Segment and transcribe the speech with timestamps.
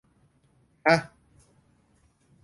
[0.85, 0.97] ห๊ะ!?